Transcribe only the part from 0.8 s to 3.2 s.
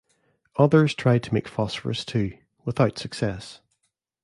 tried to make phosphorus too, without